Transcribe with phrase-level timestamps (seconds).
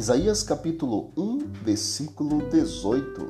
[0.00, 3.20] Isaías capítulo 1, versículo 18.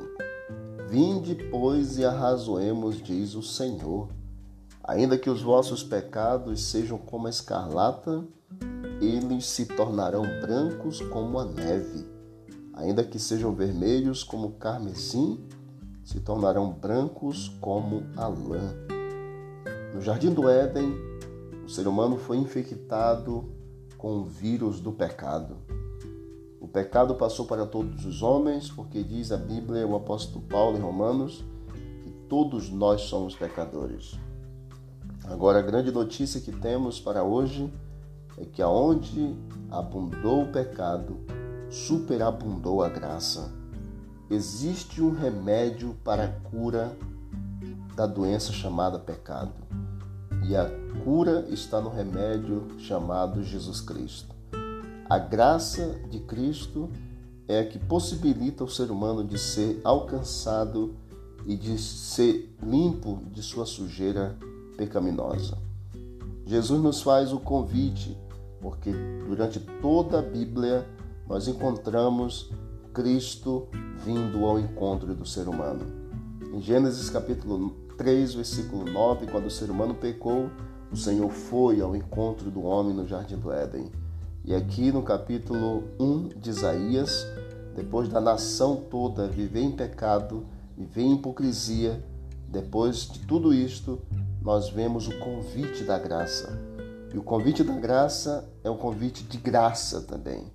[0.87, 4.07] Vinde, pois, e arrazoemos, diz o Senhor.
[4.81, 8.25] Ainda que os vossos pecados sejam como a escarlata,
[9.01, 12.07] eles se tornarão brancos como a neve.
[12.73, 15.45] Ainda que sejam vermelhos como o carmesim,
[16.05, 18.73] se tornarão brancos como a lã.
[19.93, 20.95] No jardim do Éden,
[21.65, 23.51] o ser humano foi infectado
[23.97, 25.80] com o vírus do pecado.
[26.71, 31.43] Pecado passou para todos os homens, porque diz a Bíblia, o apóstolo Paulo em Romanos,
[32.01, 34.17] que todos nós somos pecadores.
[35.25, 37.71] Agora, a grande notícia que temos para hoje
[38.37, 39.35] é que aonde
[39.69, 41.17] abundou o pecado,
[41.69, 43.51] superabundou a graça.
[44.29, 46.97] Existe um remédio para a cura
[47.95, 49.53] da doença chamada pecado.
[50.47, 50.69] E a
[51.03, 54.40] cura está no remédio chamado Jesus Cristo.
[55.11, 56.89] A graça de Cristo
[57.45, 60.95] é a que possibilita o ser humano de ser alcançado
[61.45, 64.37] e de ser limpo de sua sujeira
[64.77, 65.57] pecaminosa.
[66.45, 68.17] Jesus nos faz o convite,
[68.61, 68.93] porque
[69.27, 70.87] durante toda a Bíblia
[71.27, 72.49] nós encontramos
[72.93, 73.67] Cristo
[74.05, 75.85] vindo ao encontro do ser humano.
[76.53, 80.49] Em Gênesis capítulo 3, versículo 9, quando o ser humano pecou,
[80.89, 83.91] o Senhor foi ao encontro do homem no jardim do Éden.
[84.43, 87.27] E aqui no capítulo 1 de Isaías,
[87.75, 92.03] depois da nação toda viver em pecado, viver em hipocrisia,
[92.47, 94.01] depois de tudo isto,
[94.41, 96.59] nós vemos o convite da graça.
[97.13, 100.51] E o convite da graça é um convite de graça também.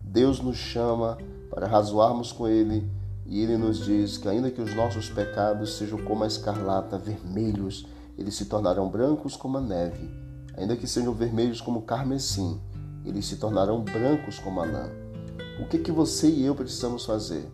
[0.00, 1.16] Deus nos chama
[1.48, 2.90] para razoarmos com Ele
[3.24, 7.86] e Ele nos diz que, ainda que os nossos pecados sejam como a escarlata, vermelhos,
[8.18, 10.10] eles se tornarão brancos como a neve,
[10.56, 12.60] ainda que sejam vermelhos como o carmesim
[13.08, 14.90] eles se tornarão brancos como a lã.
[15.58, 17.50] O que, que você e eu precisamos fazer?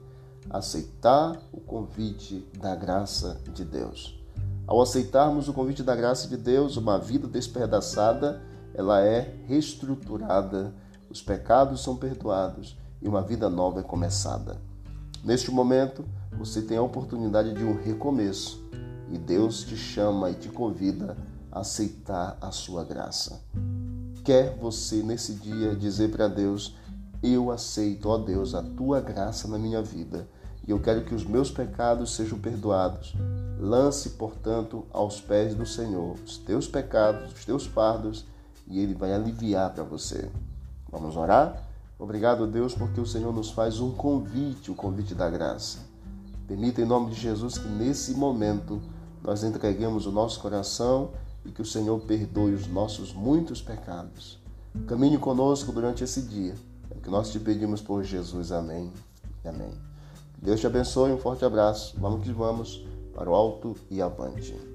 [0.51, 4.21] Aceitar o convite da graça de Deus.
[4.67, 8.43] Ao aceitarmos o convite da graça de Deus, uma vida despedaçada,
[8.75, 10.75] ela é reestruturada,
[11.09, 14.61] os pecados são perdoados e uma vida nova é começada.
[15.23, 16.05] Neste momento,
[16.37, 18.63] você tem a oportunidade de um recomeço
[19.09, 21.17] e Deus te chama e te convida
[21.53, 23.41] a aceitar a sua graça
[24.25, 26.75] quer você nesse dia dizer para Deus:
[27.23, 30.27] Eu aceito, ó Deus, a tua graça na minha vida
[30.67, 33.15] e eu quero que os meus pecados sejam perdoados.
[33.59, 38.25] Lance, portanto, aos pés do Senhor os teus pecados, os teus fardos
[38.67, 40.31] e Ele vai aliviar para você.
[40.91, 41.63] Vamos orar?
[41.99, 45.79] Obrigado, Deus, porque o Senhor nos faz um convite, o convite da graça.
[46.49, 48.81] Permita, em nome de Jesus, que nesse momento
[49.23, 51.11] nós entreguemos o nosso coração
[51.45, 54.39] e que o Senhor perdoe os nossos muitos pecados.
[54.87, 56.55] Caminhe conosco durante esse dia.
[56.91, 58.51] É o que nós te pedimos por Jesus.
[58.51, 58.93] Amém.
[59.45, 59.71] Amém.
[60.41, 61.13] Deus te abençoe.
[61.13, 61.95] Um forte abraço.
[61.99, 62.85] Vamos que vamos
[63.15, 64.74] para o alto e avante.